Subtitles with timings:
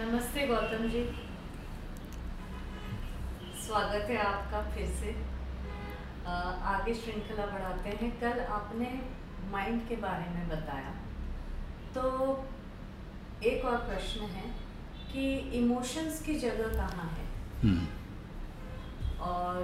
[0.00, 1.00] नमस्ते गौतम जी।
[3.62, 5.10] स्वागत है आपका फिर से।
[6.66, 8.88] आगे श्रृंखला बढ़ाते हैं। कल आपने
[9.50, 10.94] माइंड के बारे में बताया।
[11.94, 12.04] तो
[13.44, 14.48] एक और प्रश्न है
[15.12, 17.26] कि इमोशंस की जगह कहाँ है?
[17.62, 17.86] हम्म,
[19.20, 19.62] और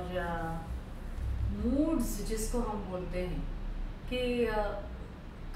[1.64, 3.42] मूड्स जिसको हम बोलते हैं
[4.10, 4.46] कि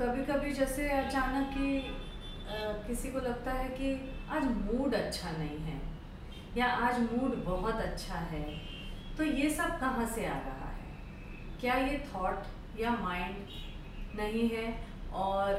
[0.01, 1.79] कभी कभी जैसे अचानक ही
[2.87, 3.93] किसी को लगता है कि
[4.31, 5.81] आज मूड अच्छा नहीं है,
[6.57, 8.45] या आज मूड बहुत अच्छा है
[9.19, 10.87] तो ये सब कहाँ से आ रहा है?
[11.61, 13.37] क्या ये थॉट या माइंड
[14.19, 14.67] नहीं है?
[15.15, 15.53] और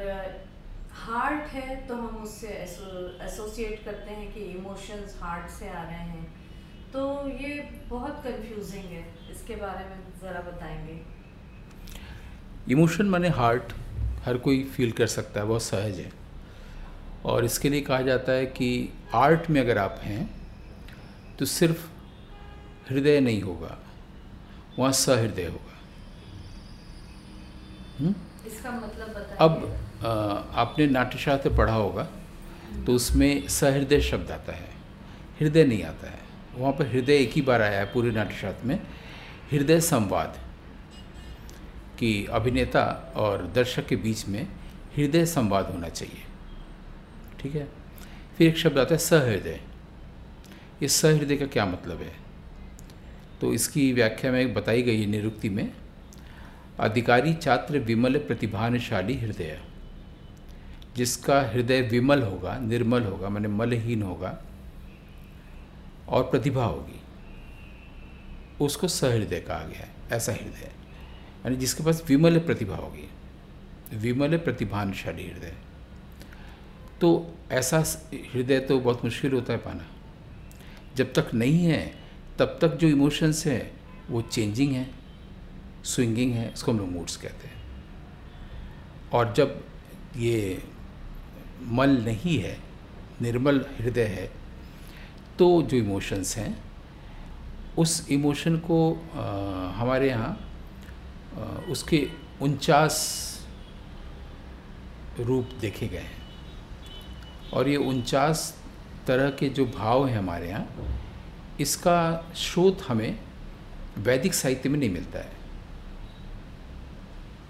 [0.96, 6.26] हार्ट है तो हम उससे एसोसिएट करते हैं कि इमोशंस हार्ट से आ रहे हैं।
[6.94, 11.00] तो ये बहुत कंफ्यूजिंग है, इसके बारे में ज़रा बताएँगे।
[12.70, 13.74] इमोशन माने हार्ट
[14.26, 16.12] हर कोई फील कर सकता है, बहुत सहज है।
[17.26, 20.30] और इसके लिए कहा जाता है कि आर्ट में अगर आप हैं
[21.40, 21.88] तो सिर्फ़
[22.90, 23.78] हृदय नहीं होगा
[24.80, 25.78] वहाँ सहृदय होगा।
[28.00, 28.14] हम्म?
[28.48, 29.64] इसका मतलब अब
[30.04, 30.08] अ,
[30.62, 32.08] आपने नाट्यशास्त्र पढ़ा होगा
[32.86, 34.70] तो उसमें सहृदय शब्द आता है
[35.40, 36.20] हृदय नहीं आता है।
[36.56, 38.80] वहाँ पर हृदय एक ही बार आया है पूरे नाट्यशास्त्र में
[39.52, 40.38] हृदय संवाद
[42.00, 42.84] कि अभिनेता
[43.16, 44.44] और दर्शक के बीच में
[44.98, 46.24] हृदय संवाद होना चाहिए।
[47.42, 47.68] ठीक है?
[48.38, 49.60] फिर एक शब्द आता है सहृदय।
[50.82, 52.14] ये सहृदय का क्या मतलब है?
[53.42, 55.74] तो इसकी व्याख्या में बताई गई है निरुक्ति में,
[56.80, 59.62] अधिकारी छात्र विमल प्रतिभानशाली हृदय।
[60.96, 64.44] जिसका हृदय विमल होगा, निर्मल होगा, माने मलहीन होगा,
[66.08, 67.02] और प्रतिभा होगी,
[68.62, 70.72] उसको सहृदय कहा गया है, ऐसा हृदय।
[71.46, 73.10] यानी जिसके पास विमल प्रतिभा होगी,
[73.98, 75.56] विमल प्रतिभानशाली हृदय।
[77.02, 77.10] तो
[77.52, 77.84] ऐसा
[78.34, 79.86] हृदय तो बहुत मुश्किल होता है पाना।
[80.96, 81.84] जब तक नहीं है
[82.40, 83.72] तब तक जो इमोशंस हैं
[84.10, 84.90] वो चेंजिंग है
[85.86, 87.60] स्विंगिंग है इसको हम लोग मूड्स कहते हैं।
[89.14, 89.64] और जब
[90.18, 90.64] ये
[91.80, 92.58] मल नहीं है
[93.22, 94.30] निर्मल हृदय है
[95.40, 96.52] तो जो इमोशंस हैं
[97.78, 99.26] उस इमोशन को आ,
[99.72, 100.34] हमारे यहाँ
[101.70, 102.08] उसके
[102.42, 102.98] उनचास
[105.20, 106.21] रूप देखे गए हैं।
[107.54, 108.62] और ये उनचास
[109.08, 110.68] तरह के जो भाव हैं हमारे यहाँ,
[111.60, 113.20] इसका स्रोत हमें
[113.98, 115.32] वैदिक साहित्य में नहीं मिलता है।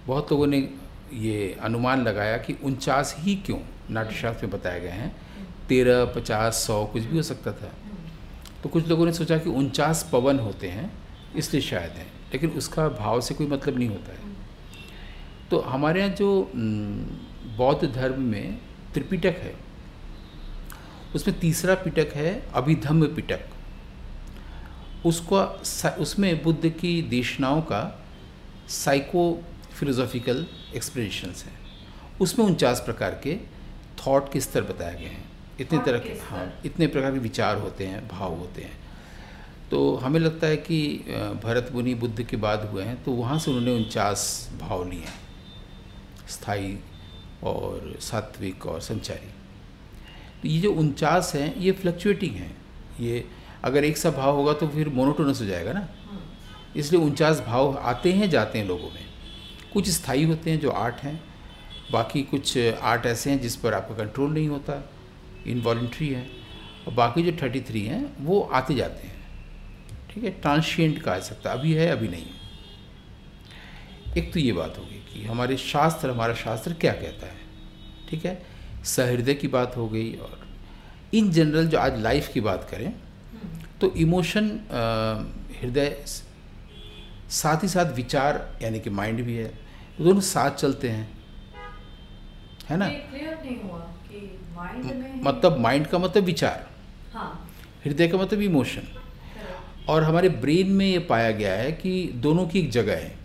[0.08, 0.70] बहुत लोगों ने
[1.14, 3.60] ये अनुमान लगाया कि उनचास ही क्यों?
[3.90, 5.16] नाट्यशास्त्र में बताए गए हैं।
[5.68, 7.74] तेरह, पचास, सौ, कुछ भी हो सकता था।
[8.64, 10.92] तो कुछ लोगों ने सोचा कि उनचास पवन होते हैं,
[11.36, 14.20] इसलिए शायद हैं, लेकिन उसका भाव से कोई मतलब नहीं होता है।
[15.50, 16.52] तो हमारे यहाँ जो
[17.58, 18.60] बौद्ध धर्म में
[18.94, 19.71] त्रिपिटक है
[21.16, 23.42] उसमें तीसरा पिटक है अभिधम्म पिटक।
[25.06, 25.42] उसको
[26.02, 27.82] उसमें बुद्ध की देशनाओं का
[28.70, 29.24] साइको
[29.72, 30.46] फिलोसॉफिकल
[30.76, 31.58] एक्सप्रेशंस हैं।
[32.22, 33.36] उसमें उनचास प्रकार के
[33.98, 35.30] थॉट के स्तर बताए गए हैं।
[35.60, 38.80] इतने तरह के हाँ इतने प्रकार के विचार होते हैं भाव होते हैं।
[39.72, 40.80] तो हमें लगता है कि
[41.44, 45.20] भरत मुनि बुद्ध के बाद हुए हैं तो वहाँ से उन्होंने उनचास भाव लिए हैं।
[46.30, 46.78] स्थायी
[47.44, 49.34] और सात्विक और संचारी।
[50.42, 52.58] तो ये जो उनचास हैं, ये फ्लक्चुएटिंग हैं।
[53.00, 53.28] ये
[53.64, 55.88] अगर एक सा भाव होगा तो फिर मोनोटोनस हो जाएगा ना।
[56.76, 59.06] इसलिए उनचास भाव आते हैं, जाते हैं लोगों में।
[59.74, 61.24] कुछ स्थायी होते हैं जो आर्ट हैं,
[61.92, 64.90] बाकी कुछ आर्ट ऐसे हैं जिस पर आपका कंट्रोल नहीं होता
[65.48, 66.30] इनवॉल्ट्री है।
[66.88, 69.22] और बाकी जो थर्टी थ्री हैं, वो आते जाते हैं।
[70.14, 70.30] ठीक है?
[70.30, 72.26] ट्रांशिएंट कहा जा सकता अभी है, अभी नहीं
[74.18, 77.38] एक तो ये बात होगी कि हमारे शास्त्र, हमारा शास्त्र क्या कहता है?
[78.10, 78.51] ठीक है?
[78.86, 80.40] सहृदय की बात हो गई और
[81.14, 82.94] इन जनरल जो आज लाइफ की बात करें
[83.82, 84.50] तो इमोशन
[85.62, 86.04] हृदय
[87.30, 89.54] साथ ही साथ विचार यानी कि माइंड भी है
[90.02, 91.10] दोनों साथ चलते हैं।
[92.70, 92.92] है ना?
[95.24, 96.70] मतलब माइंड का मतलब विचार।
[97.14, 97.52] हाँ।
[97.86, 98.82] हृदय का मतलब इमोशन
[99.90, 103.16] और हमारे ब्रेन में ये पाया गया है कि दोनों की एक जगह है।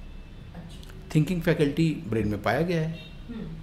[1.15, 3.16] थिंकिंग फैकल्टी ब्रेन में पाया गया है।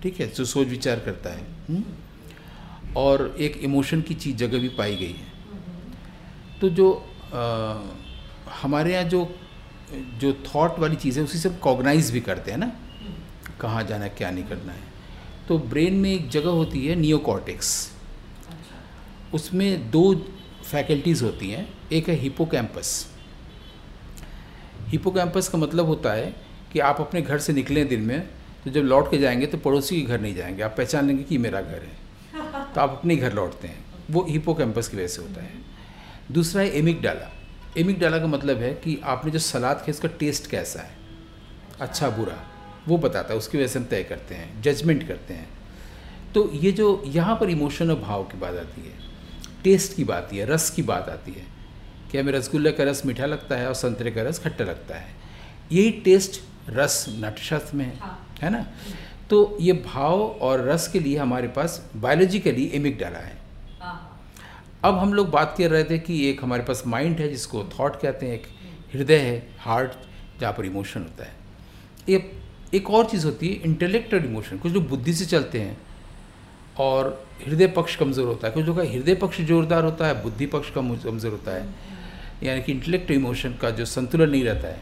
[0.04, 0.28] ठीक है?
[0.28, 1.84] जो सोच विचार करता है। हम्म?
[2.96, 5.32] और एक इमोशन की चीज़ जगह भी पाई गई है।
[6.62, 6.92] तो जो
[7.34, 7.82] आ,
[8.62, 9.36] हमारे यहाँ जो
[10.20, 12.72] जो थॉट वाली चीज़ है उसी से कॉग्नाइज भी करते हैं ना?
[13.62, 14.92] कहाँ जाना है क्या नहीं करना है।
[15.48, 17.72] तो ब्रेन में एक जगह होती है नियोकॉर्टेक्स
[19.34, 20.14] उसमें दो
[20.64, 22.90] फैकल्टीज़ होती हैं। एक है हिपोकैम्पस
[24.88, 26.34] हिपोकैम्पस का मतलब होता है
[26.74, 28.30] कि आप अपने घर से निकलें दिन में
[28.64, 31.38] तो जब लौट के जाएँगे तो पड़ोसी के घर नहीं जाएँगे। आप पहचान लेंगे कि
[31.38, 32.04] मेरा घर है।
[32.74, 35.54] तो आप अपने घर लौटते हैं। वो हिपोकैम्पस की वजह से होता है।
[36.32, 37.32] दूसरा है एमिक डाला
[37.78, 40.96] एमिक डाला का मतलब है कि आपने जो सलाद खाई, उसका टेस्ट कैसा है?
[41.82, 42.48] अच्छा बुरा।
[42.88, 45.50] वो बताता है। उसकी वजह से हम तय करते हैं जजमेंट करते हैं।
[46.34, 48.94] तो ये जो यहाँ पर इमोशन और भाव की बात आती है
[49.64, 51.44] टेस्ट की बात है, रस की बात आती है,
[52.12, 55.16] कि हमें रसगुल्ले का रस मीठा लगता है और संतरे का रस खट्टा लगता है।
[55.72, 58.66] यही टेस्ट रस नाट्यशास्त्र में है। हाँ। ना?
[59.30, 63.38] तो ये भाव और रस के लिए हमारे पास बायोलॉजिकली एमिक डाला है।
[63.82, 64.10] हाँ।
[64.84, 68.00] अब हम लोग बात कर रहे थे कि एक हमारे पास माइंड है जिसको थॉट
[68.02, 68.48] कहते हैं एक
[68.94, 69.92] हृदय है हार्ट
[70.40, 71.32] जहाँ पर इमोशन होता है।
[72.10, 72.32] ये
[72.74, 75.78] एक और चीज़ होती है इंटेलेक्ट और इमोशन कुछ लोग बुद्धि से चलते हैं
[76.80, 80.46] और हृदय पक्ष कमज़ोर होता है। कुछ लोग का हृदय पक्ष जोरदार होता है बुद्धि
[80.46, 81.68] पक्ष कम कमज़ोर होता है।
[82.44, 84.82] यानी कि इंटेलेक्ट इमोशन का जो संतुलन नहीं रहता है।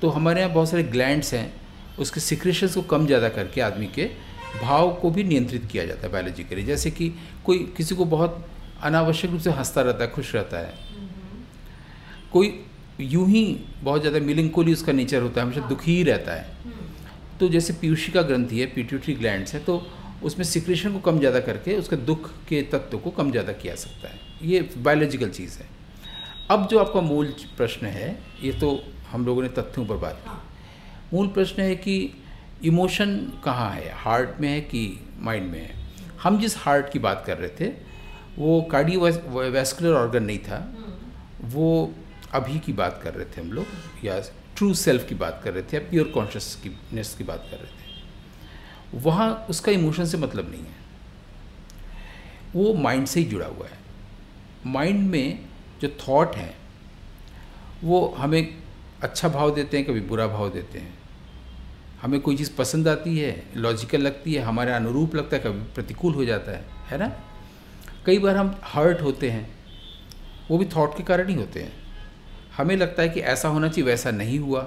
[0.00, 1.52] तो हमारे यहाँ बहुत सारे ग्लैंड्स हैं
[1.98, 4.10] उसके सिक्रेशंस को कम ज़्यादा करके आदमी के
[4.62, 7.12] भाव को भी नियंत्रित किया जाता है बायोलॉजिकली जैसे कि
[7.44, 8.44] कोई किसी को बहुत
[8.82, 10.74] अनावश्यक रूप से हंसता रहता है खुश रहता है।
[12.32, 12.52] कोई
[13.00, 13.44] यूँ ही
[13.82, 16.56] बहुत ज़्यादा मिलिंकोली उसका नेचर होता है हमेशा दुखी ही रहता है।
[17.40, 19.82] तो जैसे पीयूषी का ग्रंथि है पीट्यूटरी ग्लैंड्स है तो
[20.24, 24.08] उसमें सिक्रेशन को कम ज़्यादा करके उसके दुख के तत्व को कम ज़्यादा किया सकता
[24.08, 25.66] है। ये बायोलॉजिकल चीज़ है।
[26.50, 28.10] अब जो आपका मूल प्रश्न है
[28.42, 28.78] ये तो
[29.10, 30.44] हम लोगों ने तथ्यों पर बात की। हाँ।
[31.14, 32.10] मूल प्रश्न है कि
[32.64, 33.92] इमोशन कहाँ है?
[33.94, 35.74] हार्ट में है कि माइंड में है?
[36.22, 37.72] हम जिस हार्ट की बात कर रहे थे,
[38.38, 40.74] वो कार्डियो कार्डियोवैस्कुलर ऑर्गन नहीं था।
[41.42, 41.94] वो
[42.32, 43.66] अभी की बात कर रहे थे हम लोग,
[44.04, 44.20] या
[44.56, 47.78] ट्रू सेल्फ की बात कर रहे थे, या प्योर कॉन्शियसनेस की बात कर रहे थे।
[48.94, 50.78] वहाँ उसका इमोशन से मतलब नहीं है।
[52.54, 53.78] वो माइंड से ही जुड़ा हुआ है।
[54.66, 55.38] माइंड में
[55.82, 56.56] जो थॉट है,
[57.84, 58.54] वो हमें
[59.02, 60.94] अच्छा भाव देते हैं कभी बुरा भाव देते हैं।
[62.02, 66.14] हमें कोई चीज़ पसंद आती है लॉजिकल लगती है हमारे अनुरूप लगता है कभी प्रतिकूल
[66.14, 67.12] हो जाता है है ना?
[68.06, 69.48] कई बार हम हर्ट होते हैं
[70.50, 71.72] वो भी थॉट के कारण ही होते हैं।
[72.56, 74.60] हमें लगता है कि ऐसा होना चाहिए वैसा नहीं हुआ।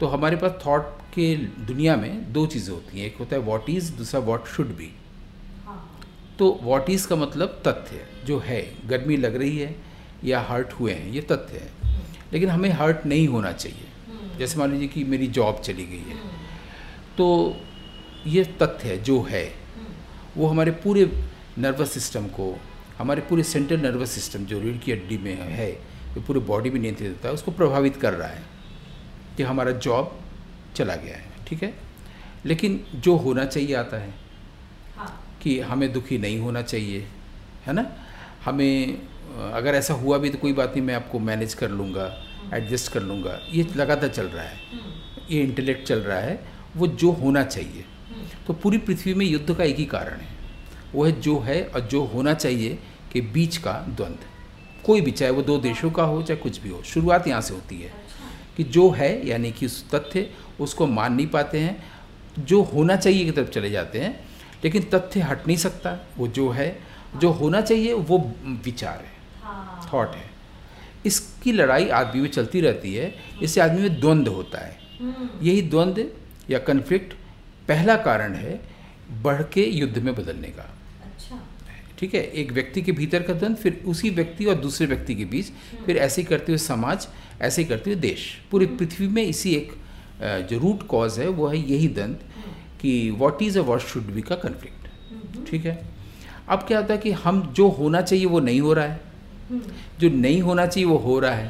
[0.00, 0.82] तो हमारे पास थॉट
[1.14, 1.34] के
[1.66, 4.90] दुनिया में दो चीज़ें होती हैं एक होता है वॉट इज़ दूसरा वॉट शुड बी
[6.38, 9.74] तो वॉट इज़ का मतलब तथ्य जो है गर्मी लग रही है
[10.24, 11.79] या हर्ट हुए हैं ये तथ्य है।
[12.32, 13.86] लेकिन हमें हर्ट नहीं होना चाहिए।
[14.38, 16.16] जैसे मान लीजिए कि मेरी जॉब चली गई है।
[17.16, 17.56] तो
[18.26, 19.54] ये तथ्य है जो है
[20.36, 21.28] वो हमारे पूरे
[21.58, 22.60] नर्वस सिस्टम को
[22.98, 25.72] हमारे पूरे सेंट्रल नर्वस सिस्टम जो रीढ़ की हड्डी में है
[26.14, 28.42] जो पूरे बॉडी में नियंत्रित होता है उसको प्रभावित कर रहा है
[29.36, 30.20] कि हमारा जॉब
[30.76, 31.74] चला गया है ठीक है?
[32.46, 34.14] लेकिन जो होना चाहिए आता है
[34.96, 37.06] हाँ। कि हमें दुखी नहीं होना चाहिए
[37.66, 37.86] है ना?
[38.44, 39.02] हमें
[39.40, 43.02] अगर ऐसा हुआ भी तो कोई बात नहीं, मैं आपको मैनेज कर लूँगा एडजस्ट कर
[43.02, 44.56] लूँगा। ये लगातार चल रहा है।
[45.30, 46.44] ये इंटेलेक्ट चल रहा है।
[46.76, 47.84] वो जो होना चाहिए।
[48.46, 50.28] तो पूरी पृथ्वी में युद्ध का एक ही कारण है।
[50.92, 52.78] वो है जो है और जो होना चाहिए
[53.12, 54.18] के बीच का द्वंद्व
[54.86, 57.54] कोई भी, चाहे वो दो देशों का हो, चाहे कुछ भी हो, शुरुआत यहाँ से
[57.54, 57.92] होती है।
[58.56, 61.84] कि जो है, यानी कि उस तथ्य, उसको मान नहीं पाते हैं।
[62.38, 64.28] जो होना चाहिए की तरफ़ चले जाते हैं,
[64.64, 66.78] लेकिन तथ्य हट नहीं सकता। वो जो है,
[67.16, 69.19] जो होना चाहिए, वो विचार है।
[69.86, 70.28] थॉट है।
[71.06, 75.62] इसकी लड़ाई आदमी में चलती रहती है इससे आदमी में द्वंद्व होता है। हम्म, यही
[75.64, 76.04] द्वंद्व
[76.50, 77.12] या कन्फ्लिक्ट
[77.68, 78.60] पहला कारण है
[79.22, 80.62] बढ़ के युद्ध में बदलने का।
[81.04, 81.40] अच्छा।
[81.98, 85.24] ठीक है एक व्यक्ति के भीतर का द्वंद्व फिर उसी व्यक्ति और दूसरे व्यक्ति के
[85.24, 85.50] बीच
[85.86, 87.08] फिर ऐसे ही करते हुए समाज
[87.40, 89.72] ऐसे ही करते हुए देश। पूरी पृथ्वी में इसी एक
[90.50, 94.22] जो रूट कॉज है वो है यही द्वंद्व कि what is a what should be
[94.22, 95.78] का कन्फ्लिक्ट ठीक है?
[96.48, 99.00] अब क्या होता है कि हम जो होना चाहिए वो नहीं हो रहा है।
[100.00, 101.48] जो नहीं होना चाहिए वो हो रहा है।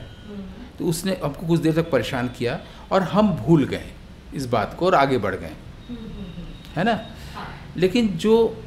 [0.78, 2.60] तो उसने हमको कुछ देर तक परेशान किया
[2.92, 3.90] और हम भूल गए
[4.34, 5.52] इस बात को और आगे बढ़ गए।
[6.76, 6.98] है ना?
[7.76, 8.62] लेकिन जो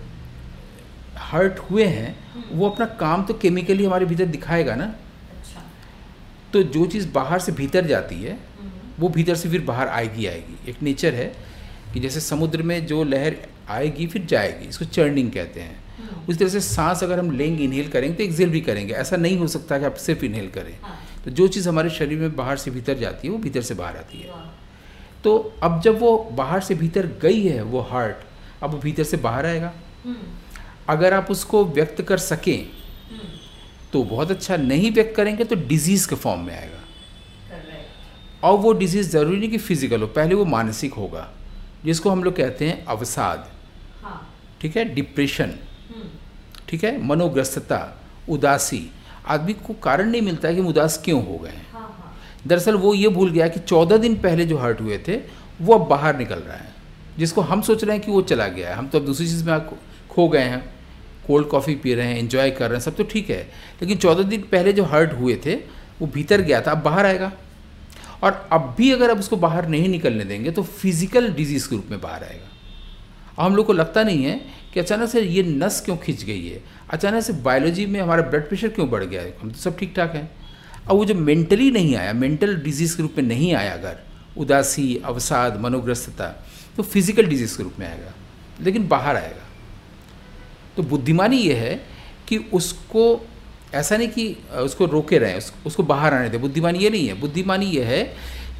[1.18, 2.16] हर्ट हुए हैं
[2.52, 5.62] वो अपना काम तो केमिकली हमारे भीतर दिखाएगा ना। अच्छा।
[6.54, 8.38] तो जो चीज़ बाहर से भीतर जाती है
[9.00, 11.26] वो भीतर से फिर बाहर आएगी आएगी। एक नेचर है
[11.94, 13.36] कि जैसे समुद्र में जो लहर
[13.70, 15.83] आएगी फिर जाएगी। इसको चर्निंग कहते हैं।
[16.30, 19.38] उस तरह से सांस अगर हम लेंगे इनहेल करेंगे तो एक्सेल भी करेंगे। ऐसा नहीं
[19.38, 22.58] हो सकता कि आप सिर्फ़ इनहेल करें। हाँ। तो जो चीज़ हमारे शरीर में बाहर
[22.58, 24.42] से भीतर जाती है वो भीतर से बाहर आती है।
[25.24, 29.18] तो अब जब वो बाहर से भीतर गई है वो हार्ट अब वो भीतर से
[29.18, 29.72] बाहर आएगा।
[30.06, 30.16] हम्म,
[30.90, 33.28] अगर आप उसको व्यक्त कर सकें हम्म,
[33.94, 36.80] तो बहुत अच्छा। नहीं व्यक्त करेंगे तो डिज़ीज़ के फॉर्म में आएगा।
[38.44, 41.30] और वो डिज़ीज़ ज़रूरी नहीं कि फ़िज़िकल हो पहले वो मानसिक होगा।
[41.86, 43.48] जिसको हम लोग कहते हैं अवसाद।
[44.02, 44.20] हाँ।
[44.62, 44.84] ठीक है?
[44.86, 45.54] डिप्रेशन
[46.74, 46.92] ठीक है?
[47.06, 47.78] मनोग्रस्तता
[48.30, 48.80] उदासी
[49.26, 52.16] आदमी को कारण नहीं मिलता है कि हम उदास क्यों हो गए हैं। हाँ हाँ।
[52.48, 55.16] दरअसल वो ये भूल गया कि चौदह दिन पहले जो हर्ट हुए थे
[55.62, 56.72] वो अब बाहर निकल रहा है।
[57.18, 59.44] जिसको हम सोच रहे हैं कि वो चला गया है। हम तो अब दूसरी चीज़
[59.46, 59.60] में
[60.10, 60.64] खो गए हैं।
[61.28, 63.42] कोल्ड कॉफ़ी पी रहे हैं एंजॉय कर रहे हैं सब तो ठीक है।
[63.82, 65.56] लेकिन चौदह दिन पहले जो हर्ट हुए थे
[66.02, 67.32] वो भीतर गया था अब बाहर आएगा।
[68.24, 71.92] और अब भी अगर अब उसको बाहर नहीं निकलने देंगे तो फ़िज़िकल डिज़ीज़ के रूप
[71.92, 72.50] में बाहर आएगा।
[73.38, 76.48] अब हम लोग को लगता नहीं है कि अचानक से ये नस क्यों खिंच गई
[76.48, 76.62] है?
[76.90, 79.36] अचानक से बायोलॉजी में हमारा ब्लड प्रेशर क्यों बढ़ गया है?
[79.42, 80.30] हम तो सब ठीक ठाक हैं।
[80.84, 84.00] अब वो जो मेंटली नहीं आया मेंटल डिज़ीज़ के रूप में नहीं आया अगर
[84.38, 86.28] उदासी अवसाद मनोग्रस्तता
[86.78, 88.14] तो फ़िज़िकल डिज़ीज़ के रूप में आएगा
[88.62, 89.46] लेकिन बाहर आएगा।
[90.78, 91.76] तो बुद्धिमानी ये है
[92.28, 93.06] कि उसको
[93.74, 97.14] ऐसा नहीं कि उसको रोके रहें उस, उसको बाहर आने दें बुद्धिमानी ये नहीं है।
[97.20, 98.02] बुद्धिमानी ये है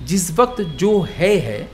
[0.06, 1.70] जिस वक्त जो है है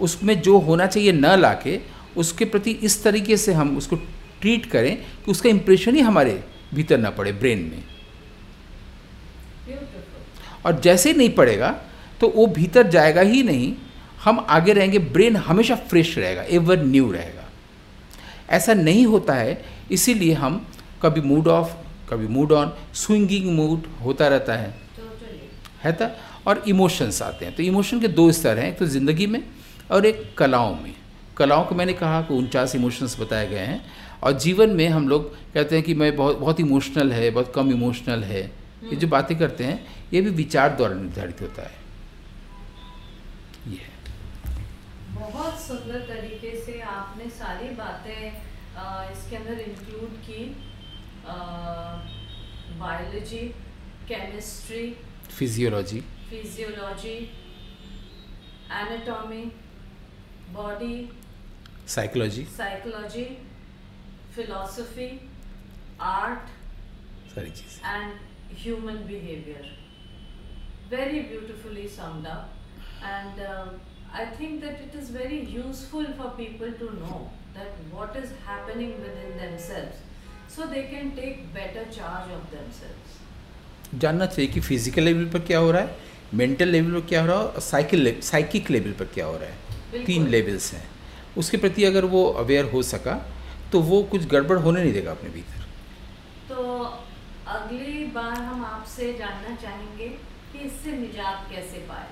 [0.00, 1.78] उसमें जो होना चाहिए न लाके
[2.16, 3.96] उसके प्रति इस तरीके से हम उसको
[4.40, 6.42] ट्रीट करें कि उसका इम्प्रेशन ही हमारे
[6.74, 7.82] भीतर ना पड़े ब्रेन में।
[10.66, 11.70] और जैसे ही नहीं पड़ेगा
[12.20, 13.72] तो वो भीतर जाएगा ही नहीं।
[14.24, 17.44] हम आगे रहेंगे ब्रेन हमेशा फ्रेश रहेगा एवर न्यू रहेगा।
[18.50, 20.66] ऐसा नहीं होता है, इसीलिए हम
[21.02, 21.74] कभी मूड ऑफ़
[22.10, 24.74] कभी मूड ऑन स्विंगिंग मूड होता रहता है।
[25.82, 26.10] है था
[26.46, 29.42] और इमोशंस आते हैं। तो इमोशन के दो स्तर हैं, एक तो ज़िंदगी में
[29.90, 30.94] और एक कलाओं में।
[31.36, 33.80] कलाओं को मैंने कहा कि उनचास इमोशंस बताए गए हैं।
[34.22, 37.70] और जीवन में हम लोग कहते हैं कि मैं बहुत बहुत इमोशनल है बहुत कम
[37.72, 38.42] इमोशनल है।
[38.84, 39.78] ये जो बातें करते हैं
[40.12, 41.84] ये भी विचार द्वारा निर्धारित होता है।
[43.68, 43.80] ये
[45.12, 48.20] बहुत सुंदर तरीके से आपने सारी बातें
[49.12, 50.44] इसके अंदर इंक्लूड की।
[52.80, 53.38] Biology
[54.08, 54.84] chemistry
[55.30, 56.00] physiology
[56.30, 57.16] physiology
[58.72, 59.44] anatomy
[60.52, 60.96] body
[61.94, 63.24] psychology psychology
[64.34, 65.08] philosophy
[66.02, 66.48] art
[67.34, 68.12] सारी चीज़ and
[68.62, 69.68] human behaviour
[70.90, 72.26] very beautifully summed
[73.04, 77.20] and I think that it is very useful for people to know
[77.58, 78.92] that what is happening
[79.24, 85.24] within themselves so they can take better charge of themselves जानना चाहिए कि physical level
[85.30, 88.70] पर क्या हो रहा है mental level पर क्या हो रहा है और साइकिल साइकिक
[88.70, 90.95] लेवल पर क्या हो रहा है। तीन लेवल्स हैं।
[91.36, 93.14] उसके प्रति अगर वो अवेयर हो सका
[93.72, 95.64] तो वो कुछ गड़बड़ होने नहीं देगा अपने भीतर।
[96.48, 96.82] तो
[97.48, 100.08] अगली बार हम आपसे जानना चाहेंगे
[100.52, 102.08] कि इससे निजात कैसे पाए?